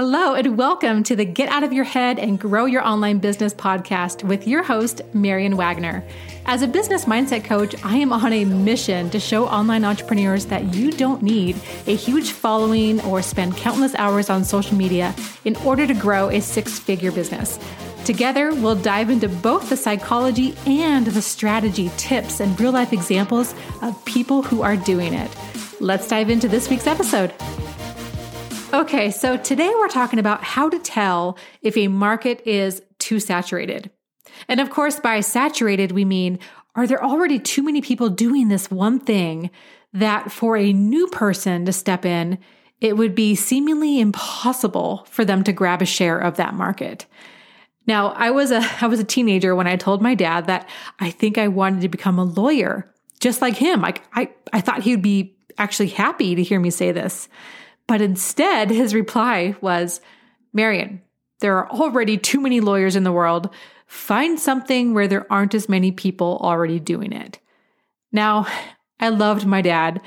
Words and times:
Hello, 0.00 0.34
and 0.34 0.56
welcome 0.56 1.02
to 1.02 1.16
the 1.16 1.24
Get 1.24 1.48
Out 1.48 1.64
of 1.64 1.72
Your 1.72 1.82
Head 1.82 2.20
and 2.20 2.38
Grow 2.38 2.66
Your 2.66 2.86
Online 2.86 3.18
Business 3.18 3.52
podcast 3.52 4.22
with 4.22 4.46
your 4.46 4.62
host, 4.62 5.02
Marian 5.12 5.56
Wagner. 5.56 6.06
As 6.46 6.62
a 6.62 6.68
business 6.68 7.06
mindset 7.06 7.42
coach, 7.42 7.74
I 7.84 7.96
am 7.96 8.12
on 8.12 8.32
a 8.32 8.44
mission 8.44 9.10
to 9.10 9.18
show 9.18 9.48
online 9.48 9.84
entrepreneurs 9.84 10.46
that 10.46 10.72
you 10.72 10.92
don't 10.92 11.20
need 11.20 11.56
a 11.88 11.96
huge 11.96 12.30
following 12.30 13.00
or 13.00 13.22
spend 13.22 13.56
countless 13.56 13.96
hours 13.96 14.30
on 14.30 14.44
social 14.44 14.76
media 14.76 15.12
in 15.44 15.56
order 15.56 15.84
to 15.84 15.94
grow 15.94 16.28
a 16.28 16.40
six 16.40 16.78
figure 16.78 17.10
business. 17.10 17.58
Together, 18.04 18.54
we'll 18.54 18.76
dive 18.76 19.10
into 19.10 19.28
both 19.28 19.68
the 19.68 19.76
psychology 19.76 20.54
and 20.64 21.08
the 21.08 21.20
strategy, 21.20 21.90
tips, 21.96 22.38
and 22.38 22.60
real 22.60 22.70
life 22.70 22.92
examples 22.92 23.52
of 23.82 24.04
people 24.04 24.42
who 24.42 24.62
are 24.62 24.76
doing 24.76 25.12
it. 25.12 25.36
Let's 25.80 26.06
dive 26.06 26.30
into 26.30 26.46
this 26.46 26.70
week's 26.70 26.86
episode. 26.86 27.34
Okay, 28.72 29.10
so 29.10 29.38
today 29.38 29.72
we're 29.76 29.88
talking 29.88 30.18
about 30.18 30.44
how 30.44 30.68
to 30.68 30.78
tell 30.78 31.38
if 31.62 31.74
a 31.78 31.88
market 31.88 32.42
is 32.46 32.82
too 32.98 33.18
saturated. 33.18 33.90
And 34.46 34.60
of 34.60 34.68
course, 34.68 35.00
by 35.00 35.20
saturated, 35.20 35.92
we 35.92 36.04
mean 36.04 36.38
are 36.74 36.86
there 36.86 37.02
already 37.02 37.38
too 37.38 37.62
many 37.62 37.80
people 37.80 38.10
doing 38.10 38.48
this 38.48 38.70
one 38.70 39.00
thing 39.00 39.50
that 39.94 40.30
for 40.30 40.58
a 40.58 40.74
new 40.74 41.06
person 41.06 41.64
to 41.64 41.72
step 41.72 42.04
in, 42.04 42.36
it 42.78 42.98
would 42.98 43.14
be 43.14 43.34
seemingly 43.34 44.00
impossible 44.00 45.06
for 45.08 45.24
them 45.24 45.42
to 45.44 45.52
grab 45.52 45.80
a 45.80 45.86
share 45.86 46.18
of 46.18 46.36
that 46.36 46.52
market? 46.52 47.06
Now, 47.86 48.08
I 48.08 48.30
was 48.32 48.50
a 48.50 48.60
I 48.82 48.86
was 48.86 49.00
a 49.00 49.04
teenager 49.04 49.54
when 49.54 49.66
I 49.66 49.76
told 49.76 50.02
my 50.02 50.14
dad 50.14 50.46
that 50.46 50.68
I 51.00 51.10
think 51.10 51.38
I 51.38 51.48
wanted 51.48 51.80
to 51.80 51.88
become 51.88 52.18
a 52.18 52.24
lawyer, 52.24 52.92
just 53.18 53.40
like 53.40 53.56
him. 53.56 53.80
Like 53.80 54.02
I 54.12 54.30
I 54.52 54.60
thought 54.60 54.82
he 54.82 54.94
would 54.94 55.02
be 55.02 55.38
actually 55.56 55.88
happy 55.88 56.34
to 56.34 56.42
hear 56.42 56.60
me 56.60 56.68
say 56.68 56.92
this. 56.92 57.30
But 57.88 58.00
instead, 58.02 58.70
his 58.70 58.94
reply 58.94 59.56
was, 59.60 60.00
Marian, 60.52 61.02
there 61.40 61.56
are 61.56 61.70
already 61.70 62.18
too 62.18 62.40
many 62.40 62.60
lawyers 62.60 62.94
in 62.94 63.02
the 63.02 63.12
world. 63.12 63.48
Find 63.86 64.38
something 64.38 64.94
where 64.94 65.08
there 65.08 65.30
aren't 65.32 65.54
as 65.54 65.68
many 65.68 65.90
people 65.90 66.38
already 66.42 66.78
doing 66.78 67.12
it. 67.12 67.38
Now, 68.12 68.46
I 69.00 69.08
loved 69.08 69.46
my 69.46 69.62
dad, 69.62 70.00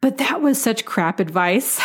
but 0.00 0.18
that 0.18 0.40
was 0.40 0.62
such 0.62 0.84
crap 0.84 1.18
advice. 1.18 1.80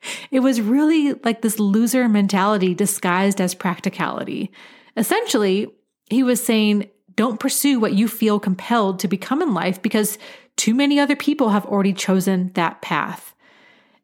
it 0.30 0.40
was 0.40 0.60
really 0.60 1.14
like 1.24 1.40
this 1.40 1.58
loser 1.58 2.08
mentality 2.08 2.74
disguised 2.74 3.40
as 3.40 3.54
practicality. 3.54 4.52
Essentially, 4.96 5.68
he 6.10 6.22
was 6.22 6.44
saying, 6.44 6.90
don't 7.14 7.40
pursue 7.40 7.80
what 7.80 7.94
you 7.94 8.08
feel 8.08 8.40
compelled 8.40 8.98
to 8.98 9.08
become 9.08 9.40
in 9.40 9.54
life 9.54 9.80
because 9.80 10.18
too 10.56 10.74
many 10.74 10.98
other 10.98 11.16
people 11.16 11.50
have 11.50 11.64
already 11.66 11.92
chosen 11.92 12.50
that 12.54 12.82
path. 12.82 13.34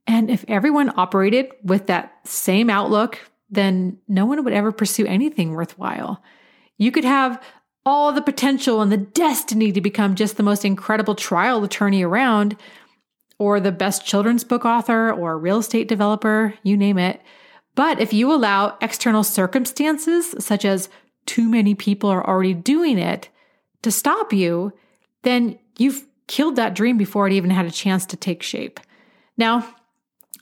And 0.06 0.30
if 0.30 0.44
everyone 0.48 0.92
operated 0.96 1.50
with 1.62 1.86
that 1.88 2.18
same 2.24 2.70
outlook, 2.70 3.18
then 3.50 3.98
no 4.08 4.26
one 4.26 4.44
would 4.44 4.52
ever 4.52 4.72
pursue 4.72 5.06
anything 5.06 5.52
worthwhile. 5.52 6.22
You 6.78 6.92
could 6.92 7.04
have 7.04 7.42
all 7.84 8.12
the 8.12 8.22
potential 8.22 8.82
and 8.82 8.90
the 8.90 8.96
destiny 8.96 9.72
to 9.72 9.80
become 9.80 10.16
just 10.16 10.36
the 10.36 10.42
most 10.42 10.64
incredible 10.64 11.14
trial 11.14 11.62
attorney 11.62 12.02
around, 12.02 12.56
or 13.38 13.60
the 13.60 13.72
best 13.72 14.04
children's 14.04 14.44
book 14.44 14.64
author, 14.64 15.12
or 15.12 15.38
real 15.38 15.58
estate 15.58 15.88
developer, 15.88 16.54
you 16.62 16.76
name 16.76 16.98
it. 16.98 17.20
But 17.74 18.00
if 18.00 18.12
you 18.12 18.32
allow 18.32 18.76
external 18.80 19.22
circumstances, 19.22 20.34
such 20.38 20.64
as 20.64 20.88
too 21.26 21.48
many 21.48 21.74
people 21.74 22.10
are 22.10 22.26
already 22.26 22.54
doing 22.54 22.98
it, 22.98 23.28
to 23.82 23.90
stop 23.92 24.32
you, 24.32 24.72
then 25.22 25.58
you've 25.78 26.06
killed 26.26 26.56
that 26.56 26.74
dream 26.74 26.96
before 26.96 27.28
it 27.28 27.32
even 27.34 27.50
had 27.50 27.66
a 27.66 27.70
chance 27.70 28.06
to 28.06 28.16
take 28.16 28.42
shape. 28.42 28.80
Now, 29.36 29.75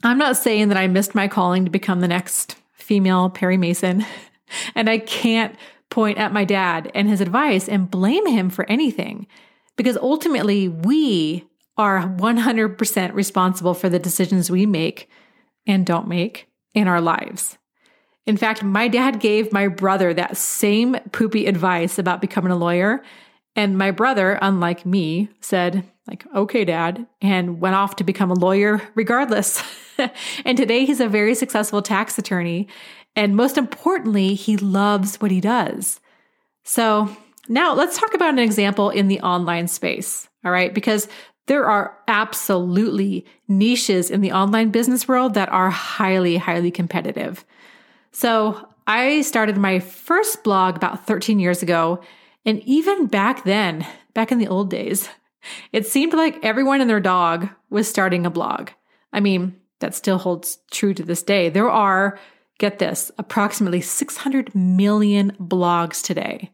I'm 0.05 0.19
not 0.19 0.37
saying 0.37 0.69
that 0.69 0.77
I 0.77 0.87
missed 0.87 1.15
my 1.15 1.29
calling 1.29 1.65
to 1.65 1.71
become 1.71 2.01
the 2.01 2.09
next 2.09 2.57
female 2.75 3.31
Perry 3.31 3.57
Mason, 3.57 4.05
and 4.75 4.89
I 4.89 4.99
can't 4.99 5.57
point 5.91 6.19
at 6.19 6.33
my 6.33 6.45
dad 6.45 6.91
and 6.95 7.09
his 7.09 7.21
advice 7.21 7.69
and 7.69 7.91
blame 7.91 8.27
him 8.27 8.51
for 8.51 8.69
anything 8.71 9.27
because 9.77 9.97
ultimately 9.97 10.69
we 10.69 11.49
are 11.77 12.03
100% 12.03 13.15
responsible 13.15 13.75
for 13.75 13.89
the 13.89 13.99
decisions 13.99 14.51
we 14.51 14.67
make 14.67 15.09
and 15.67 15.87
don't 15.87 16.07
make 16.07 16.49
in 16.75 16.87
our 16.87 17.01
lives. 17.01 17.57
In 18.27 18.37
fact, 18.37 18.63
my 18.63 18.89
dad 18.89 19.21
gave 19.21 19.53
my 19.53 19.69
brother 19.69 20.15
that 20.15 20.37
same 20.37 20.97
poopy 21.13 21.47
advice 21.47 21.99
about 21.99 22.21
becoming 22.21 22.53
a 22.53 22.57
lawyer. 22.57 23.03
And 23.57 23.79
my 23.79 23.91
brother, 23.91 24.39
unlike 24.41 24.87
me, 24.87 25.29
said, 25.41 25.85
like, 26.07 26.25
okay, 26.35 26.65
dad, 26.65 27.07
and 27.21 27.61
went 27.61 27.77
off 27.77 27.97
to 27.97 28.05
become 28.05 28.31
a 28.31 28.35
lawyer 28.35 28.83
regardless. 28.95 29.63
and 30.45 30.57
today 30.57 30.85
he's 30.85 31.01
a 31.01 31.09
very 31.09 31.35
successful 31.35 31.83
tax 31.83 32.19
attorney. 32.19 32.69
And 33.17 33.37
most 33.37 33.57
importantly, 33.57 34.35
he 34.35 34.57
loves 34.57 35.17
what 35.21 35.31
he 35.31 35.41
does. 35.41 36.01
So 36.65 37.15
now 37.49 37.75
let's 37.75 37.99
talk 37.99 38.15
about 38.15 38.31
an 38.31 38.39
example 38.39 38.91
in 38.91 39.09
the 39.09 39.21
online 39.21 39.69
space. 39.69 40.29
All 40.45 40.51
right. 40.51 40.75
Because 40.75 41.09
there 41.47 41.67
are 41.67 41.97
absolutely 42.09 43.27
niches 43.49 44.11
in 44.11 44.21
the 44.21 44.33
online 44.33 44.71
business 44.71 45.07
world 45.07 45.35
that 45.35 45.51
are 45.51 45.71
highly, 45.71 46.39
highly 46.39 46.71
competitive. 46.71 47.45
So 48.13 48.69
I 48.87 49.21
started 49.21 49.57
my 49.57 49.79
first 49.79 50.43
blog 50.43 50.77
about 50.77 51.07
13 51.07 51.39
years 51.39 51.63
ago. 51.63 52.01
And 52.47 52.61
even 52.63 53.07
back 53.07 53.45
then, 53.45 53.87
back 54.15 54.33
in 54.33 54.39
the 54.39 54.49
old 54.49 54.71
days, 54.71 55.09
it 55.73 55.87
seemed 55.87 56.15
like 56.15 56.43
everyone 56.43 56.81
and 56.81 56.89
their 56.89 57.01
dog 57.01 57.49
was 57.71 57.89
starting 57.89 58.25
a 58.25 58.31
blog. 58.31 58.71
I 59.13 59.21
mean, 59.21 59.57
that 59.85 59.95
still 59.95 60.17
holds 60.17 60.59
true 60.71 60.95
to 60.95 61.03
this 61.03 61.23
day. 61.23 61.51
There 61.51 61.69
are, 61.69 62.19
get 62.57 62.79
this, 62.79 63.11
approximately 63.19 63.83
600 63.83 64.55
million 64.55 65.37
blogs 65.39 66.03
today. 66.03 66.51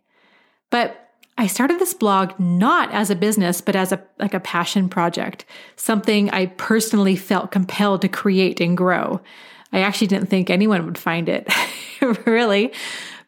But 0.70 1.10
I 1.38 1.46
started 1.46 1.78
this 1.78 1.94
blog 1.94 2.32
not 2.41 2.91
as 2.91 3.08
a 3.08 3.14
business, 3.14 3.60
but 3.60 3.76
as 3.76 3.92
a 3.92 4.02
like 4.18 4.34
a 4.34 4.41
passion 4.41 4.88
project, 4.88 5.44
something 5.76 6.28
I 6.30 6.46
personally 6.46 7.14
felt 7.14 7.52
compelled 7.52 8.02
to 8.02 8.08
create 8.08 8.60
and 8.60 8.76
grow. 8.76 9.20
I 9.72 9.82
actually 9.82 10.08
didn't 10.08 10.28
think 10.28 10.50
anyone 10.50 10.84
would 10.84 10.98
find 10.98 11.28
it, 11.28 11.48
really. 12.26 12.72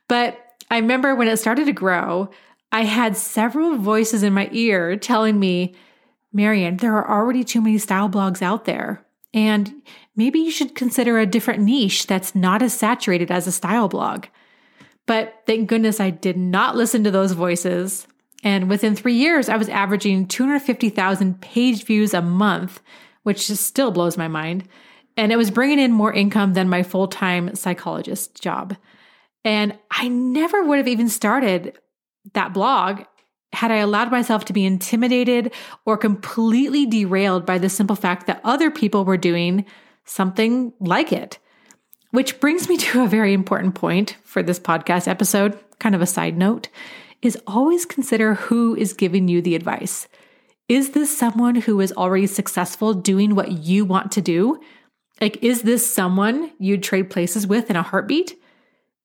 But 0.08 0.36
I 0.68 0.78
remember 0.78 1.14
when 1.14 1.28
it 1.28 1.36
started 1.36 1.66
to 1.66 1.72
grow, 1.72 2.28
I 2.72 2.82
had 2.82 3.16
several 3.16 3.76
voices 3.76 4.24
in 4.24 4.34
my 4.34 4.48
ear 4.50 4.96
telling 4.96 5.38
me, 5.38 5.76
Marian, 6.32 6.78
there 6.78 6.96
are 6.96 7.08
already 7.08 7.44
too 7.44 7.60
many 7.60 7.78
style 7.78 8.08
blogs 8.08 8.42
out 8.42 8.64
there. 8.64 9.06
And 9.34 9.82
maybe 10.16 10.38
you 10.38 10.50
should 10.50 10.74
consider 10.74 11.18
a 11.18 11.26
different 11.26 11.62
niche 11.62 12.06
that's 12.06 12.34
not 12.34 12.62
as 12.62 12.74
saturated 12.74 13.30
as 13.30 13.46
a 13.46 13.52
style 13.52 13.88
blog. 13.88 14.26
But 15.06 15.42
thank 15.46 15.68
goodness 15.68 16.00
I 16.00 16.10
did 16.10 16.36
not 16.36 16.76
listen 16.76 17.02
to 17.04 17.10
those 17.10 17.32
voices. 17.32 18.06
And 18.44 18.68
within 18.68 18.94
three 18.94 19.14
years, 19.14 19.48
I 19.48 19.56
was 19.56 19.68
averaging 19.68 20.26
250,000 20.26 21.40
page 21.40 21.84
views 21.84 22.12
a 22.12 22.22
month, 22.22 22.80
which 23.22 23.46
just 23.46 23.66
still 23.66 23.90
blows 23.90 24.16
my 24.16 24.28
mind. 24.28 24.68
And 25.16 25.32
it 25.32 25.36
was 25.36 25.50
bringing 25.50 25.78
in 25.78 25.92
more 25.92 26.12
income 26.12 26.54
than 26.54 26.68
my 26.68 26.82
full 26.82 27.08
time 27.08 27.54
psychologist 27.54 28.40
job. 28.40 28.76
And 29.44 29.78
I 29.90 30.08
never 30.08 30.64
would 30.64 30.78
have 30.78 30.88
even 30.88 31.08
started 31.08 31.78
that 32.34 32.54
blog 32.54 33.02
had 33.52 33.70
I 33.70 33.76
allowed 33.76 34.10
myself 34.10 34.44
to 34.46 34.52
be 34.52 34.64
intimidated 34.64 35.52
or 35.84 35.96
completely 35.96 36.86
derailed 36.86 37.44
by 37.44 37.58
the 37.58 37.68
simple 37.68 37.96
fact 37.96 38.26
that 38.26 38.40
other 38.44 38.70
people 38.70 39.04
were 39.04 39.16
doing 39.16 39.64
something 40.04 40.72
like 40.80 41.12
it. 41.12 41.38
Which 42.10 42.40
brings 42.40 42.68
me 42.68 42.76
to 42.78 43.02
a 43.02 43.08
very 43.08 43.32
important 43.32 43.74
point 43.74 44.16
for 44.24 44.42
this 44.42 44.60
podcast 44.60 45.08
episode, 45.08 45.58
kind 45.78 45.94
of 45.94 46.02
a 46.02 46.06
side 46.06 46.36
note, 46.36 46.68
is 47.20 47.38
always 47.46 47.84
consider 47.84 48.34
who 48.34 48.74
is 48.74 48.92
giving 48.92 49.28
you 49.28 49.40
the 49.40 49.54
advice. 49.54 50.08
Is 50.68 50.90
this 50.90 51.16
someone 51.16 51.56
who 51.56 51.80
is 51.80 51.92
already 51.92 52.26
successful 52.26 52.94
doing 52.94 53.34
what 53.34 53.52
you 53.52 53.84
want 53.84 54.12
to 54.12 54.20
do? 54.20 54.60
Like, 55.20 55.42
is 55.42 55.62
this 55.62 55.88
someone 55.88 56.50
you'd 56.58 56.82
trade 56.82 57.10
places 57.10 57.46
with 57.46 57.70
in 57.70 57.76
a 57.76 57.82
heartbeat? 57.82 58.41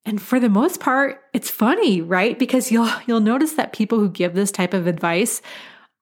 And 0.08 0.22
for 0.22 0.40
the 0.40 0.48
most 0.48 0.80
part, 0.80 1.20
it's 1.34 1.50
funny, 1.50 2.00
right? 2.00 2.38
Because 2.38 2.72
you'll 2.72 2.90
you'll 3.06 3.20
notice 3.20 3.52
that 3.52 3.74
people 3.74 3.98
who 3.98 4.08
give 4.08 4.34
this 4.34 4.50
type 4.50 4.72
of 4.72 4.86
advice 4.86 5.42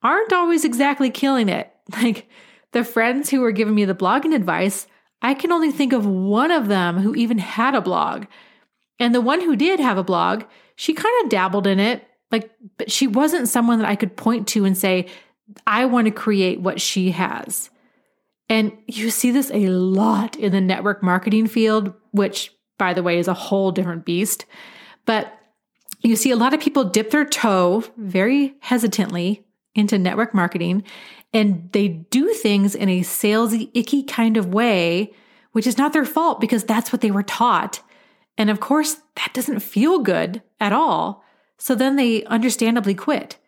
aren't 0.03 0.33
always 0.33 0.65
exactly 0.65 1.11
killing 1.11 1.49
it. 1.49 1.73
Like 1.93 2.29
the 2.73 2.83
friends 2.83 3.31
who 3.31 3.41
were 3.41 3.53
giving 3.53 3.75
me 3.75 3.85
the 3.85 3.95
blogging 3.95 4.35
advice, 4.35 4.89
I 5.23 5.35
can 5.35 5.53
only 5.53 5.71
think 5.71 5.93
of 5.93 6.05
one 6.05 6.51
of 6.51 6.67
them 6.67 6.99
who 6.99 7.15
even 7.15 7.39
had 7.39 7.77
a 7.77 7.81
blog. 7.81 8.27
And 8.99 9.15
the 9.15 9.21
one 9.21 9.41
who 9.41 9.55
did 9.55 9.79
have 9.79 9.97
a 9.97 10.03
blog, 10.03 10.43
she 10.75 10.93
kind 10.93 11.15
of 11.23 11.31
dabbled 11.31 11.69
in 11.69 11.79
it, 11.79 12.05
like 12.33 12.51
but 12.77 12.91
she 12.91 13.07
wasn't 13.07 13.49
someone 13.49 13.79
that 13.79 13.89
I 13.89 13.95
could 13.95 14.17
point 14.17 14.49
to 14.49 14.65
and 14.65 14.77
say, 14.77 15.07
I 15.65 15.85
want 15.85 16.07
to 16.07 16.11
create 16.11 16.61
what 16.61 16.81
she 16.81 17.13
has. 17.13 17.71
And 18.49 18.77
you 18.89 19.11
see 19.11 19.31
this 19.31 19.51
a 19.53 19.69
lot 19.69 20.37
in 20.37 20.51
the 20.51 20.61
network 20.61 21.05
marketing 21.05 21.47
field, 21.47 21.95
which 22.11 22.53
by 22.79 22.95
the 22.95 23.03
way, 23.03 23.19
is 23.19 23.29
a 23.29 23.35
whole 23.35 23.73
different 23.73 24.05
beast. 24.05 24.45
But 25.05 25.33
you 26.03 26.17
see 26.17 26.31
a 26.31 26.37
lot 26.37 26.55
of 26.55 26.61
people 26.61 26.85
dip 26.85 27.11
their 27.11 27.25
toe 27.25 27.85
very 27.97 28.55
hesitantly 28.61 29.45
into 29.75 29.99
network 29.99 30.35
marketing 30.35 30.85
and 31.33 31.71
they 31.73 31.89
do 31.89 32.33
things 32.33 32.75
in 32.75 32.89
a 32.89 33.01
salesy, 33.01 33.71
icky 33.75 34.03
kind 34.03 34.37
of 34.37 34.53
way 34.53 35.13
which 35.57 35.67
is 35.67 35.79
not 35.79 35.95
their 35.95 36.05
fault 36.05 36.39
because 36.39 36.65
that's 36.65 36.93
what 36.93 37.01
they 37.01 37.11
were 37.11 37.23
taught. 37.23 37.81
And 38.37 38.51
of 38.51 38.61
course, 38.61 38.99
that 39.15 39.33
doesn't 39.33 39.61
feel 39.61 40.01
good 40.01 40.43
at 40.61 40.75
all. 40.75 41.25
So 41.57 41.75
then 41.75 41.97
they 41.97 42.25
understandably 42.25 42.95
quit. 42.95 43.39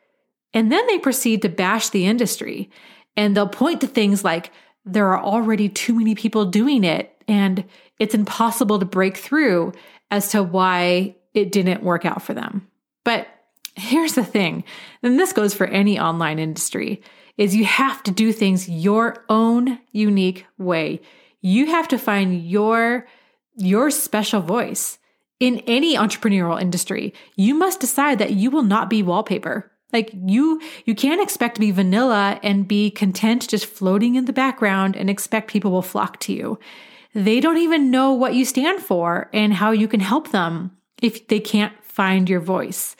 And 0.55 0.73
then 0.73 0.87
they 0.87 0.99
proceed 0.99 1.43
to 1.43 1.51
bash 1.51 1.91
the 1.91 2.07
industry 2.07 2.71
and 3.15 3.37
they'll 3.37 3.47
point 3.47 3.83
to 3.83 3.87
things 3.87 4.25
like 4.25 4.51
there 4.87 5.09
are 5.09 5.23
already 5.23 5.69
too 5.69 5.95
many 5.95 6.15
people 6.15 6.47
doing 6.47 6.83
it 6.83 7.18
and 7.29 7.65
it's 7.99 8.15
impossible 8.15 8.79
to 8.79 8.85
break 8.85 9.17
through 9.17 9.73
as 10.11 10.31
to 10.31 10.43
why 10.43 11.15
it 11.35 11.53
didn't 11.53 11.83
work 11.83 12.05
out 12.05 12.23
for 12.23 12.35
them. 12.35 12.67
But 13.05 13.29
here's 13.77 14.15
the 14.15 14.25
thing, 14.25 14.65
and 15.03 15.19
this 15.19 15.33
goes 15.33 15.55
for 15.55 15.67
any 15.67 16.01
online 16.01 16.39
industry, 16.39 17.03
is 17.37 17.55
you 17.55 17.65
have 17.65 18.03
to 18.03 18.11
do 18.11 18.33
things 18.33 18.69
your 18.69 19.25
own 19.29 19.79
unique 19.93 20.47
way. 20.57 21.01
You 21.41 21.67
have 21.67 21.87
to 21.89 21.99
find 21.99 22.43
your 22.43 23.07
your 23.61 23.91
special 23.91 24.41
voice. 24.41 24.99
In 25.41 25.63
any 25.67 25.97
entrepreneurial 25.97 26.61
industry, 26.61 27.15
you 27.37 27.55
must 27.55 27.81
decide 27.81 28.19
that 28.19 28.33
you 28.33 28.51
will 28.51 28.63
not 28.65 28.91
be 28.91 29.05
wallpaper. 29.05 29.71
Like 29.93 30.11
you 30.13 30.61
you 30.85 30.95
can't 30.95 31.23
expect 31.23 31.55
to 31.55 31.61
be 31.61 31.71
vanilla 31.71 32.41
and 32.43 32.69
be 32.69 32.91
content 32.91 33.49
just 33.49 33.67
floating 33.67 34.17
in 34.17 34.25
the 34.25 34.33
background 34.33 34.97
and 34.97 35.09
expect 35.09 35.51
people 35.51 35.71
will 35.71 35.83
flock 35.83 36.19
to 36.21 36.33
you. 36.33 36.59
They 37.19 37.41
don't 37.41 37.59
even 37.59 37.91
know 37.91 38.13
what 38.13 38.35
you 38.35 38.45
stand 38.45 38.81
for 38.81 39.29
and 39.33 39.53
how 39.53 39.73
you 39.73 39.89
can 39.89 39.99
help 39.99 40.31
them 40.31 40.71
if 41.03 41.27
they 41.27 41.41
can't 41.41 41.73
find 41.83 42.31
your 42.31 42.39
voice. 42.39 42.95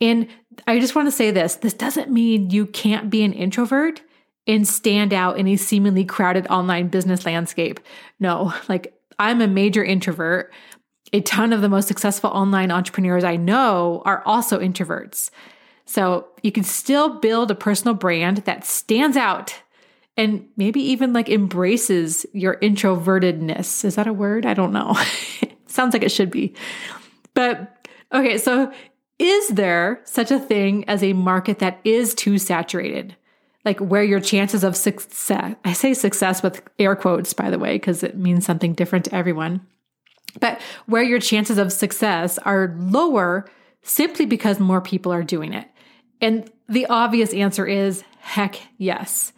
And 0.00 0.28
I 0.68 0.78
just 0.78 0.94
want 0.94 1.08
to 1.08 1.12
say 1.12 1.32
this 1.32 1.56
this 1.56 1.74
doesn't 1.74 2.08
mean 2.08 2.50
you 2.50 2.66
can't 2.66 3.10
be 3.10 3.24
an 3.24 3.32
introvert 3.32 4.00
and 4.46 4.66
stand 4.66 5.12
out 5.12 5.38
in 5.38 5.48
a 5.48 5.56
seemingly 5.56 6.04
crowded 6.04 6.46
online 6.46 6.86
business 6.86 7.26
landscape. 7.26 7.80
No, 8.20 8.54
like 8.68 8.94
I'm 9.18 9.40
a 9.40 9.48
major 9.48 9.82
introvert. 9.82 10.52
A 11.12 11.20
ton 11.22 11.52
of 11.52 11.60
the 11.60 11.68
most 11.68 11.88
successful 11.88 12.30
online 12.30 12.70
entrepreneurs 12.70 13.24
I 13.24 13.34
know 13.34 14.02
are 14.04 14.22
also 14.24 14.60
introverts. 14.60 15.30
So 15.84 16.28
you 16.44 16.52
can 16.52 16.62
still 16.62 17.18
build 17.18 17.50
a 17.50 17.56
personal 17.56 17.94
brand 17.94 18.38
that 18.38 18.64
stands 18.64 19.16
out 19.16 19.60
and 20.18 20.48
maybe 20.56 20.80
even 20.80 21.12
like 21.12 21.28
embraces 21.28 22.26
your 22.32 22.56
introvertedness. 22.56 23.84
Is 23.84 23.94
that 23.94 24.08
a 24.08 24.12
word? 24.12 24.44
I 24.44 24.52
don't 24.52 24.72
know. 24.72 24.98
Sounds 25.66 25.94
like 25.94 26.02
it 26.02 26.10
should 26.10 26.30
be. 26.30 26.54
But 27.34 27.86
okay, 28.12 28.36
so 28.36 28.72
is 29.20 29.48
there 29.48 30.00
such 30.04 30.32
a 30.32 30.40
thing 30.40 30.84
as 30.88 31.04
a 31.04 31.12
market 31.12 31.60
that 31.60 31.80
is 31.84 32.14
too 32.14 32.36
saturated? 32.36 33.16
Like 33.64 33.78
where 33.78 34.02
your 34.02 34.18
chances 34.18 34.64
of 34.64 34.76
success, 34.76 35.54
I 35.64 35.72
say 35.72 35.94
success 35.94 36.42
with 36.42 36.62
air 36.80 36.96
quotes, 36.96 37.32
by 37.32 37.48
the 37.48 37.58
way, 37.58 37.74
because 37.74 38.02
it 38.02 38.16
means 38.16 38.44
something 38.44 38.74
different 38.74 39.04
to 39.04 39.14
everyone, 39.14 39.64
but 40.40 40.60
where 40.86 41.02
your 41.02 41.20
chances 41.20 41.58
of 41.58 41.72
success 41.72 42.38
are 42.38 42.74
lower 42.78 43.48
simply 43.82 44.26
because 44.26 44.58
more 44.58 44.80
people 44.80 45.12
are 45.12 45.22
doing 45.22 45.52
it. 45.52 45.68
And 46.20 46.50
the 46.68 46.86
obvious 46.86 47.32
answer 47.32 47.66
is 47.66 48.02
heck 48.20 48.60
yes, 48.78 49.32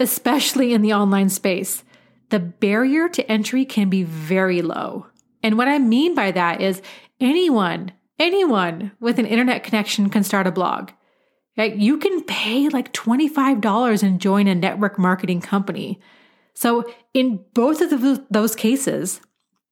especially 0.00 0.72
in 0.72 0.82
the 0.82 0.94
online 0.94 1.28
space. 1.28 1.84
The 2.30 2.40
barrier 2.40 3.08
to 3.10 3.30
entry 3.30 3.64
can 3.64 3.88
be 3.88 4.02
very 4.02 4.62
low. 4.62 5.06
And 5.42 5.56
what 5.58 5.68
I 5.68 5.78
mean 5.78 6.14
by 6.14 6.30
that 6.32 6.60
is 6.60 6.82
anyone, 7.20 7.92
anyone 8.18 8.92
with 9.00 9.18
an 9.18 9.26
internet 9.26 9.62
connection 9.62 10.10
can 10.10 10.24
start 10.24 10.46
a 10.46 10.52
blog. 10.52 10.90
You 11.56 11.98
can 11.98 12.22
pay 12.24 12.70
like 12.70 12.92
$25 12.94 14.02
and 14.02 14.20
join 14.20 14.46
a 14.46 14.54
network 14.54 14.98
marketing 14.98 15.42
company. 15.42 16.00
So, 16.54 16.90
in 17.12 17.44
both 17.52 17.82
of 17.82 18.22
those 18.30 18.56
cases, 18.56 19.20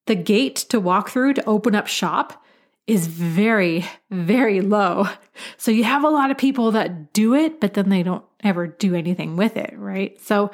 the 0.07 0.15
gate 0.15 0.57
to 0.69 0.81
walk 0.81 1.09
through 1.09 1.35
to 1.35 1.45
open 1.47 1.75
up 1.75 1.87
shop 1.87 2.45
is 2.87 3.07
very, 3.07 3.87
very 4.11 4.61
low. 4.61 5.09
So, 5.57 5.71
you 5.71 5.85
have 5.85 6.05
a 6.05 6.11
lot 6.11 6.31
of 6.31 6.37
people 6.37 6.73
that 6.73 7.13
do 7.15 7.35
it, 7.35 7.61
but 7.61 7.75
then 7.75 7.89
they 7.89 8.03
don't 8.03 8.25
ever 8.43 8.67
do 8.67 8.95
anything 8.95 9.37
with 9.37 9.57
it, 9.57 9.75
right? 9.77 10.21
So, 10.21 10.51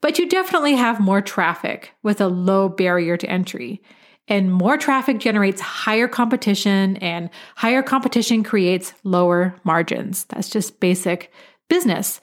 but 0.00 0.18
you 0.18 0.28
definitely 0.28 0.74
have 0.74 1.00
more 1.00 1.20
traffic 1.20 1.92
with 2.02 2.20
a 2.20 2.28
low 2.28 2.68
barrier 2.68 3.16
to 3.16 3.28
entry. 3.28 3.82
And 4.26 4.52
more 4.52 4.78
traffic 4.78 5.18
generates 5.18 5.60
higher 5.60 6.08
competition, 6.08 6.96
and 6.98 7.28
higher 7.56 7.82
competition 7.82 8.42
creates 8.42 8.94
lower 9.02 9.54
margins. 9.64 10.24
That's 10.26 10.48
just 10.48 10.80
basic 10.80 11.30
business. 11.68 12.20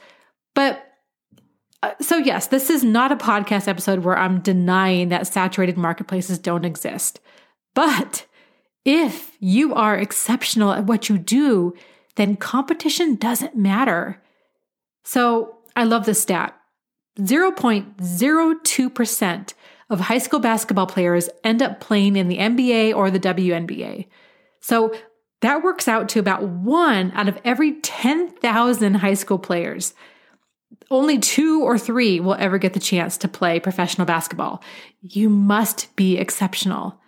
But 0.55 0.83
uh, 1.83 1.93
so, 2.01 2.17
yes, 2.17 2.47
this 2.47 2.69
is 2.69 2.83
not 2.83 3.11
a 3.11 3.15
podcast 3.15 3.67
episode 3.67 3.99
where 3.99 4.17
I'm 4.17 4.39
denying 4.41 5.09
that 5.09 5.27
saturated 5.27 5.77
marketplaces 5.77 6.37
don't 6.37 6.65
exist. 6.65 7.19
But 7.73 8.25
if 8.85 9.35
you 9.39 9.73
are 9.73 9.97
exceptional 9.97 10.71
at 10.71 10.85
what 10.85 11.09
you 11.09 11.17
do, 11.17 11.73
then 12.15 12.35
competition 12.35 13.15
doesn't 13.15 13.55
matter. 13.55 14.21
So, 15.03 15.57
I 15.75 15.85
love 15.85 16.05
this 16.05 16.21
stat 16.21 16.55
0.02% 17.19 19.53
of 19.89 19.99
high 19.99 20.17
school 20.17 20.39
basketball 20.39 20.87
players 20.87 21.29
end 21.43 21.61
up 21.61 21.81
playing 21.81 22.15
in 22.15 22.29
the 22.29 22.37
NBA 22.37 22.95
or 22.95 23.11
the 23.11 23.19
WNBA. 23.19 24.07
So 24.61 24.95
that 25.41 25.63
works 25.63 25.87
out 25.87 26.07
to 26.09 26.19
about 26.19 26.43
one 26.43 27.11
out 27.11 27.27
of 27.27 27.39
every 27.43 27.79
10,000 27.81 28.93
high 28.95 29.15
school 29.15 29.37
players. 29.37 29.93
Only 30.89 31.19
two 31.19 31.63
or 31.63 31.77
three 31.77 32.21
will 32.21 32.35
ever 32.35 32.57
get 32.57 32.73
the 32.73 32.79
chance 32.79 33.17
to 33.17 33.27
play 33.27 33.59
professional 33.59 34.05
basketball. 34.05 34.63
You 35.01 35.27
must 35.29 35.93
be 35.95 36.17
exceptional. 36.17 36.99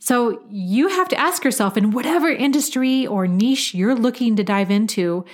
So 0.00 0.42
you 0.50 0.88
have 0.88 1.08
to 1.10 1.20
ask 1.20 1.44
yourself 1.44 1.76
in 1.76 1.92
whatever 1.92 2.28
industry 2.28 3.06
or 3.06 3.28
niche 3.28 3.72
you're 3.72 3.94
looking 3.94 4.34
to 4.36 4.42
dive 4.42 4.72
into, 4.72 5.24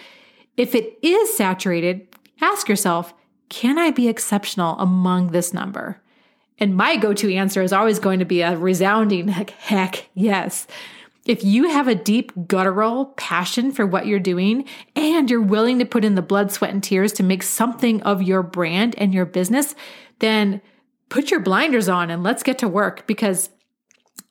if 0.59 0.75
it 0.75 0.99
is 1.03 1.37
saturated, 1.37 2.08
ask 2.41 2.69
yourself, 2.69 3.15
can 3.49 3.79
I 3.79 3.91
be 3.91 4.09
exceptional 4.09 4.79
among 4.79 5.29
this 5.29 5.53
number? 5.55 6.01
And 6.59 6.77
my 6.77 6.97
go 6.97 7.13
to 7.15 7.35
answer 7.35 7.63
is 7.63 7.73
always 7.73 7.99
going 7.99 8.19
to 8.19 8.25
be 8.25 8.43
a 8.43 8.57
resounding 8.57 9.29
heck, 9.29 9.51
heck 9.51 10.09
yes. 10.15 10.67
If 11.25 11.45
you 11.45 11.69
have 11.69 11.89
a 11.89 11.95
deep 11.95 12.33
guttural 12.49 13.07
passion 13.17 13.71
for 13.71 13.87
what 13.87 14.07
you're 14.07 14.19
doing 14.19 14.65
and 14.97 15.31
you're 15.31 15.43
willing 15.43 15.79
to 15.79 15.85
put 15.85 16.05
in 16.05 16.15
the 16.15 16.23
blood, 16.23 16.51
sweat, 16.51 16.73
and 16.73 16.83
tears 16.83 17.13
to 17.15 17.23
make 17.23 17.43
something 17.43 18.03
of 18.03 18.23
your 18.23 18.43
brand 18.43 18.95
and 18.97 19.13
your 19.13 19.27
business, 19.27 19.75
then 20.21 20.63
put 21.11 21.31
your 21.31 21.41
blinders 21.41 21.89
on 21.89 22.11
and 22.11 22.23
let's 22.23 22.43
get 22.43 22.59
to 22.59 22.69
work. 22.69 23.07
Because 23.07 23.51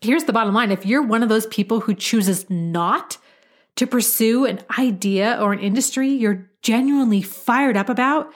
here's 0.01 0.23
the 0.23 0.33
bottom 0.33 0.53
line 0.53 0.71
if 0.71 0.85
you're 0.85 1.03
one 1.03 1.23
of 1.23 1.29
those 1.29 1.45
people 1.47 1.81
who 1.81 1.93
chooses 1.93 2.49
not 2.49 3.17
to 3.75 3.85
pursue 3.85 4.45
an 4.45 4.59
idea 4.79 5.37
or 5.39 5.53
an 5.53 5.59
industry 5.59 6.09
you're 6.09 6.49
genuinely 6.67 7.21
fired 7.21 7.77
up 7.77 7.87
about 7.87 8.33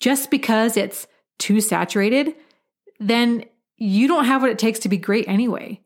just 0.00 0.30
because 0.30 0.78
it's 0.78 1.06
too 1.38 1.60
saturated, 1.60 2.34
then 2.98 3.44
you 3.76 4.08
don't 4.08 4.24
have 4.24 4.40
what 4.40 4.50
it 4.50 4.58
takes 4.58 4.78
to 4.78 4.88
be 4.88 4.96
great 4.96 5.28
anyway, 5.28 5.78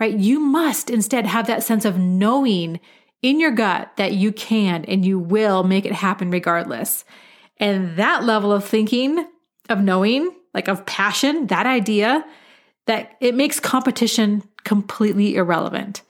right? 0.00 0.18
You 0.18 0.40
must 0.40 0.90
instead 0.90 1.24
have 1.24 1.46
that 1.46 1.62
sense 1.62 1.84
of 1.84 1.98
knowing 1.98 2.80
in 3.22 3.38
your 3.38 3.52
gut 3.52 3.92
that 3.96 4.14
you 4.14 4.32
can 4.32 4.84
and 4.86 5.04
you 5.04 5.20
will 5.20 5.62
make 5.62 5.84
it 5.86 5.92
happen 5.92 6.32
regardless. 6.32 7.04
And 7.58 7.96
that 7.96 8.24
level 8.24 8.50
of 8.50 8.64
thinking, 8.64 9.24
of 9.68 9.80
knowing, 9.80 10.28
like 10.52 10.66
of 10.66 10.84
passion, 10.84 11.46
that 11.46 11.66
idea, 11.66 12.24
that 12.86 13.12
it 13.20 13.36
makes 13.36 13.60
competition 13.60 14.42
completely 14.64 15.36
irrelevant. 15.36 16.02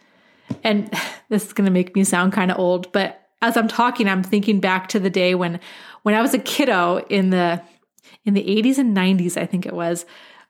And 0.65 0.91
this 1.29 1.45
is 1.45 1.53
going 1.53 1.67
to 1.67 1.71
make 1.71 1.95
me 1.95 2.05
sound 2.05 2.33
kind 2.33 2.51
of 2.51 2.59
old, 2.59 2.91
but 2.93 3.26
as 3.43 3.57
I'm 3.57 3.69
talking, 3.69 4.09
I'm 4.09 4.23
thinking 4.23 4.61
back 4.61 4.89
to 4.89 5.01
the 5.01 5.11
day 5.11 5.35
when 5.35 5.61
when 6.03 6.15
I 6.15 6.23
was 6.23 6.35
a 6.35 6.39
kiddo 6.39 6.99
in 7.09 7.31
the 7.31 7.63
in 8.25 8.35
the 8.35 8.43
80s 8.43 8.79
and 8.79 8.97
90s, 8.97 9.37
I 9.37 9.47
think 9.47 9.67
it 9.67 9.73
was. 9.73 10.05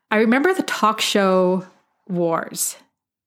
I 0.09 0.17
remember 0.17 0.53
the 0.53 0.63
talk 0.63 1.01
show 1.01 1.65
wars. 2.07 2.77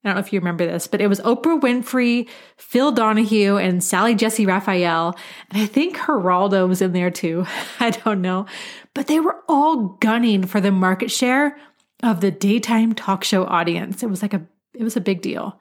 I 0.02 0.08
don't 0.08 0.16
know 0.16 0.20
if 0.20 0.32
you 0.32 0.40
remember 0.40 0.64
this, 0.66 0.86
but 0.86 1.02
it 1.02 1.08
was 1.08 1.20
Oprah 1.20 1.60
Winfrey, 1.60 2.26
Phil 2.56 2.90
Donahue, 2.90 3.58
and 3.58 3.84
Sally 3.84 4.14
Jessy 4.14 4.46
Raphael. 4.46 5.14
And 5.50 5.62
I 5.62 5.66
think 5.66 5.98
Geraldo 5.98 6.66
was 6.66 6.80
in 6.80 6.92
there 6.92 7.10
too. 7.10 7.44
I 7.80 7.90
don't 7.90 8.22
know. 8.22 8.46
But 8.94 9.08
they 9.08 9.20
were 9.20 9.36
all 9.46 9.98
gunning 10.00 10.46
for 10.46 10.60
the 10.60 10.72
market 10.72 11.10
share 11.10 11.58
of 12.02 12.22
the 12.22 12.30
daytime 12.30 12.94
talk 12.94 13.24
show 13.24 13.44
audience. 13.44 14.02
It 14.02 14.08
was 14.08 14.22
like 14.22 14.32
a 14.32 14.46
it 14.72 14.84
was 14.84 14.96
a 14.96 15.00
big 15.00 15.20
deal. 15.20 15.60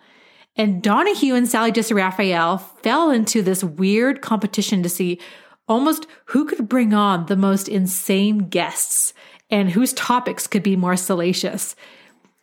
And 0.56 0.82
Donahue 0.84 1.36
and 1.36 1.48
Sally 1.48 1.72
Jessy 1.72 1.94
Raphael 1.94 2.58
fell 2.58 3.12
into 3.12 3.42
this 3.42 3.64
weird 3.64 4.22
competition 4.22 4.84
to 4.84 4.90
see 4.90 5.20
almost 5.68 6.08
who 6.26 6.46
could 6.46 6.68
bring 6.68 6.94
on 6.94 7.28
the 7.28 7.38
most 7.38 7.70
insane 7.70 8.50
guests 8.50 9.14
and 9.50 9.72
whose 9.72 9.94
topics 9.94 10.48
could 10.48 10.64
be 10.64 10.76
more 10.76 10.98
salacious. 10.98 11.76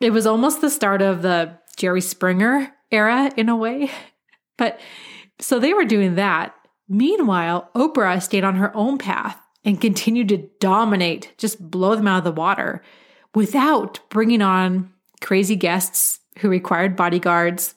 It 0.00 0.10
was 0.10 0.26
almost 0.26 0.60
the 0.60 0.70
start 0.70 1.02
of 1.02 1.22
the 1.22 1.58
Jerry 1.76 2.00
Springer 2.00 2.72
era 2.90 3.30
in 3.36 3.48
a 3.48 3.56
way. 3.56 3.90
But 4.58 4.80
so 5.38 5.58
they 5.58 5.74
were 5.74 5.84
doing 5.84 6.14
that. 6.14 6.54
Meanwhile, 6.88 7.68
Oprah 7.74 8.22
stayed 8.22 8.42
on 8.42 8.56
her 8.56 8.74
own 8.74 8.96
path 8.96 9.38
and 9.66 9.78
continued 9.78 10.30
to 10.30 10.48
dominate, 10.60 11.34
just 11.36 11.60
blow 11.70 11.94
them 11.94 12.08
out 12.08 12.18
of 12.18 12.24
the 12.24 12.32
water 12.32 12.82
without 13.34 14.00
bringing 14.08 14.40
on 14.40 14.90
crazy 15.20 15.56
guests 15.56 16.20
who 16.38 16.48
required 16.48 16.96
bodyguards 16.96 17.74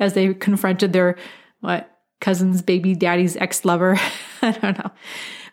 as 0.00 0.14
they 0.14 0.34
confronted 0.34 0.92
their 0.92 1.16
what 1.60 1.90
cousin's 2.20 2.62
baby 2.62 2.94
daddy's 2.94 3.36
ex-lover. 3.36 3.98
I 4.42 4.50
don't 4.52 4.78
know. 4.78 4.90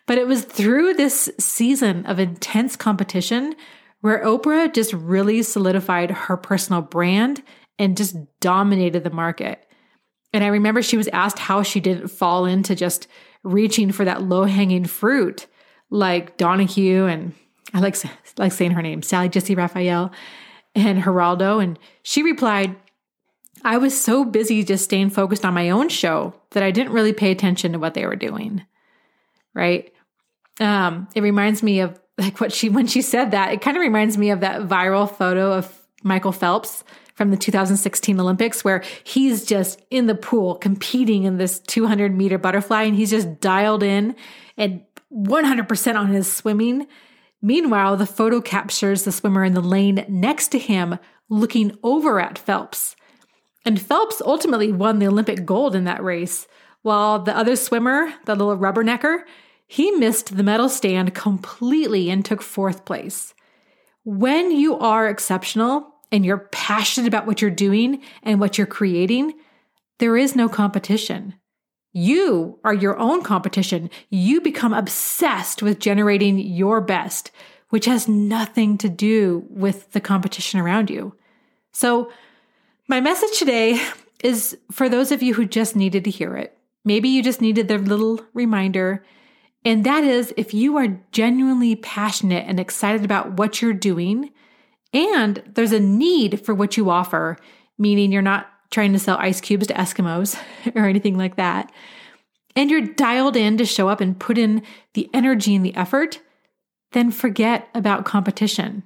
But 0.06 0.18
it 0.18 0.26
was 0.26 0.44
through 0.44 0.94
this 0.94 1.30
season 1.38 2.06
of 2.06 2.18
intense 2.18 2.76
competition 2.76 3.54
where 4.00 4.24
Oprah 4.24 4.72
just 4.72 4.92
really 4.92 5.42
solidified 5.42 6.10
her 6.10 6.36
personal 6.36 6.82
brand 6.82 7.42
and 7.78 7.96
just 7.96 8.16
dominated 8.40 9.04
the 9.04 9.10
market. 9.10 9.64
And 10.32 10.42
I 10.42 10.48
remember 10.48 10.82
she 10.82 10.96
was 10.96 11.08
asked 11.08 11.38
how 11.38 11.62
she 11.62 11.78
didn't 11.78 12.08
fall 12.08 12.46
into 12.46 12.74
just 12.74 13.06
reaching 13.44 13.92
for 13.92 14.04
that 14.04 14.22
low 14.22 14.44
hanging 14.44 14.86
fruit 14.86 15.46
like 15.90 16.36
Donahue 16.36 17.06
and 17.06 17.34
I 17.74 17.80
like, 17.80 17.96
like 18.38 18.52
saying 18.52 18.72
her 18.72 18.82
name, 18.82 19.02
Sally 19.02 19.28
Jessy 19.28 19.54
Raphael 19.54 20.12
and 20.74 21.02
Geraldo. 21.02 21.62
And 21.62 21.78
she 22.02 22.22
replied, 22.22 22.74
I 23.64 23.78
was 23.78 23.98
so 23.98 24.24
busy 24.24 24.64
just 24.64 24.84
staying 24.84 25.10
focused 25.10 25.44
on 25.44 25.54
my 25.54 25.70
own 25.70 25.88
show 25.88 26.34
that 26.50 26.62
I 26.62 26.70
didn't 26.70 26.92
really 26.92 27.12
pay 27.12 27.30
attention 27.30 27.72
to 27.72 27.78
what 27.78 27.94
they 27.94 28.06
were 28.06 28.16
doing. 28.16 28.64
Right. 29.54 29.92
Um, 30.60 31.08
it 31.14 31.22
reminds 31.22 31.62
me 31.62 31.80
of 31.80 31.98
like 32.18 32.40
what 32.40 32.52
she, 32.52 32.68
when 32.68 32.86
she 32.86 33.02
said 33.02 33.30
that, 33.30 33.52
it 33.52 33.60
kind 33.60 33.76
of 33.76 33.80
reminds 33.80 34.18
me 34.18 34.30
of 34.30 34.40
that 34.40 34.62
viral 34.62 35.10
photo 35.10 35.52
of 35.52 35.86
Michael 36.02 36.32
Phelps 36.32 36.84
from 37.14 37.30
the 37.30 37.36
2016 37.36 38.18
Olympics 38.18 38.64
where 38.64 38.82
he's 39.04 39.44
just 39.44 39.80
in 39.90 40.06
the 40.06 40.14
pool 40.14 40.56
competing 40.56 41.24
in 41.24 41.36
this 41.36 41.60
200 41.60 42.14
meter 42.14 42.38
butterfly 42.38 42.82
and 42.82 42.96
he's 42.96 43.10
just 43.10 43.40
dialed 43.40 43.82
in 43.82 44.16
and 44.56 44.82
100% 45.12 45.94
on 45.94 46.08
his 46.08 46.32
swimming. 46.32 46.86
Meanwhile, 47.42 47.96
the 47.96 48.06
photo 48.06 48.40
captures 48.40 49.04
the 49.04 49.12
swimmer 49.12 49.44
in 49.44 49.54
the 49.54 49.60
lane 49.60 50.04
next 50.08 50.48
to 50.48 50.58
him 50.58 50.98
looking 51.28 51.76
over 51.82 52.20
at 52.20 52.38
Phelps. 52.38 52.96
And 53.64 53.80
Phelps 53.80 54.20
ultimately 54.24 54.72
won 54.72 54.98
the 54.98 55.06
Olympic 55.06 55.44
gold 55.44 55.74
in 55.74 55.84
that 55.84 56.02
race, 56.02 56.46
while 56.82 57.20
the 57.20 57.36
other 57.36 57.56
swimmer, 57.56 58.12
the 58.24 58.34
little 58.34 58.56
rubbernecker, 58.56 59.22
he 59.66 59.90
missed 59.92 60.36
the 60.36 60.42
medal 60.42 60.68
stand 60.68 61.14
completely 61.14 62.10
and 62.10 62.24
took 62.24 62.42
fourth 62.42 62.84
place. 62.84 63.34
When 64.04 64.50
you 64.50 64.76
are 64.78 65.08
exceptional 65.08 65.94
and 66.10 66.26
you're 66.26 66.48
passionate 66.50 67.06
about 67.06 67.26
what 67.26 67.40
you're 67.40 67.50
doing 67.50 68.02
and 68.22 68.40
what 68.40 68.58
you're 68.58 68.66
creating, 68.66 69.32
there 69.98 70.16
is 70.16 70.34
no 70.34 70.48
competition. 70.48 71.34
You 71.92 72.58
are 72.64 72.74
your 72.74 72.98
own 72.98 73.22
competition. 73.22 73.90
You 74.10 74.40
become 74.40 74.72
obsessed 74.72 75.62
with 75.62 75.78
generating 75.78 76.38
your 76.38 76.80
best, 76.80 77.30
which 77.68 77.84
has 77.84 78.08
nothing 78.08 78.76
to 78.78 78.88
do 78.88 79.44
with 79.48 79.92
the 79.92 80.00
competition 80.00 80.58
around 80.58 80.90
you. 80.90 81.14
So, 81.72 82.10
my 82.92 83.00
message 83.00 83.38
today 83.38 83.82
is 84.22 84.54
for 84.70 84.86
those 84.86 85.12
of 85.12 85.22
you 85.22 85.32
who 85.32 85.46
just 85.46 85.74
needed 85.74 86.04
to 86.04 86.10
hear 86.10 86.36
it. 86.36 86.54
Maybe 86.84 87.08
you 87.08 87.22
just 87.22 87.40
needed 87.40 87.66
the 87.66 87.78
little 87.78 88.20
reminder. 88.34 89.02
And 89.64 89.82
that 89.84 90.04
is 90.04 90.34
if 90.36 90.52
you 90.52 90.76
are 90.76 91.00
genuinely 91.10 91.74
passionate 91.74 92.44
and 92.46 92.60
excited 92.60 93.02
about 93.02 93.38
what 93.38 93.62
you're 93.62 93.72
doing, 93.72 94.30
and 94.92 95.42
there's 95.54 95.72
a 95.72 95.80
need 95.80 96.44
for 96.44 96.54
what 96.54 96.76
you 96.76 96.90
offer, 96.90 97.38
meaning 97.78 98.12
you're 98.12 98.20
not 98.20 98.50
trying 98.70 98.92
to 98.92 98.98
sell 98.98 99.16
ice 99.16 99.40
cubes 99.40 99.68
to 99.68 99.74
Eskimos 99.74 100.38
or 100.76 100.84
anything 100.84 101.16
like 101.16 101.36
that, 101.36 101.72
and 102.54 102.70
you're 102.70 102.82
dialed 102.82 103.36
in 103.36 103.56
to 103.56 103.64
show 103.64 103.88
up 103.88 104.02
and 104.02 104.20
put 104.20 104.36
in 104.36 104.62
the 104.92 105.08
energy 105.14 105.54
and 105.54 105.64
the 105.64 105.74
effort, 105.74 106.20
then 106.90 107.10
forget 107.10 107.70
about 107.74 108.04
competition. 108.04 108.82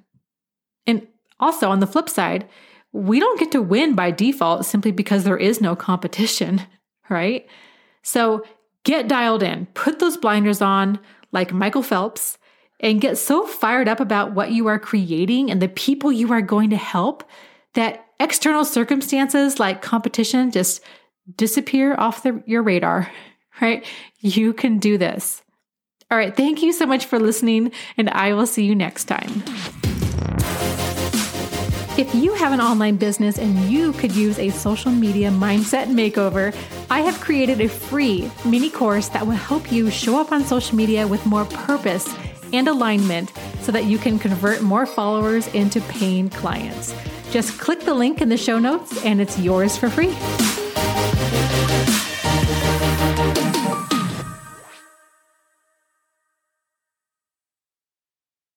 And 0.87 1.09
also 1.41 1.71
on 1.71 1.81
the 1.81 1.89
flip 1.89 2.09
side, 2.09 2.49
we 2.97 3.21
don't 3.21 3.39
get 3.39 3.53
to 3.53 3.63
win 3.63 3.95
by 3.95 4.11
default 4.11 4.65
simply 4.65 4.91
because 4.91 5.25
there 5.25 5.37
is 5.37 5.61
no 5.61 5.77
competition, 5.77 6.63
right? 7.11 7.47
So 8.03 8.45
get 8.85 9.09
dialed 9.09 9.43
in, 9.43 9.67
put 9.75 9.99
those 9.99 10.17
blinders 10.17 10.63
on 10.63 10.99
like 11.33 11.53
Michael 11.53 11.83
Phelps, 11.83 12.39
and 12.81 13.01
get 13.01 13.19
so 13.19 13.47
fired 13.47 13.89
up 13.89 14.01
about 14.01 14.33
what 14.33 14.53
you 14.53 14.67
are 14.67 14.79
creating 14.79 15.51
and 15.51 15.61
the 15.61 15.69
people 15.69 16.13
you 16.13 16.33
are 16.33 16.43
going 16.43 16.71
to 16.71 16.77
help 16.77 17.25
that 17.75 18.07
external 18.21 18.65
circumstances 18.65 19.59
like 19.59 19.83
competition 19.83 20.51
just 20.51 20.83
disappear 21.37 21.95
off 21.97 22.23
the, 22.23 22.43
your 22.47 22.63
radar, 22.63 23.11
right? 23.61 23.85
You 24.21 24.53
can 24.53 24.79
do 24.79 24.99
this. 24.99 25.43
All 26.11 26.17
right. 26.17 26.37
Thank 26.37 26.63
you 26.63 26.73
so 26.73 26.87
much 26.87 27.05
for 27.07 27.19
listening, 27.19 27.73
and 27.97 28.09
I 28.11 28.33
will 28.33 28.47
see 28.47 28.65
you 28.65 28.77
next 28.77 29.07
time. 29.07 29.43
If 31.99 32.15
you 32.15 32.35
have 32.35 32.53
an 32.53 32.61
online 32.61 32.97
business 32.97 33.39
and 33.39 33.59
you 33.71 33.93
could 33.95 34.15
use 34.15 34.39
a 34.39 34.51
social 34.51 34.93
media 34.93 35.31
mindset 35.31 35.87
makeover, 35.87 36.55
I 36.91 37.01
have 37.01 37.19
created 37.23 37.63
a 37.63 37.71
free 37.71 38.31
mini 38.45 38.69
course 38.69 39.09
that 39.09 39.27
will 39.27 39.33
help 39.33 39.73
you 39.73 39.91
show 39.91 40.21
up 40.21 40.31
on 40.31 40.45
social 40.45 40.77
media 40.77 41.07
with 41.07 41.25
more 41.25 41.47
purpose 41.47 42.15
and 42.53 42.69
alignment 42.69 43.33
so 43.63 43.73
that 43.73 43.87
you 43.87 43.97
can 43.97 44.19
convert 44.19 44.61
more 44.61 44.85
followers 44.85 45.47
into 45.55 45.81
paying 45.83 46.29
clients. 46.29 46.95
Just 47.31 47.59
click 47.59 47.81
the 47.81 47.95
link 47.95 48.21
in 48.21 48.29
the 48.29 48.37
show 48.37 48.59
notes 48.59 49.03
and 49.03 49.19
it's 49.19 49.39
yours 49.39 49.79
for 49.79 49.89
free. 49.89 50.15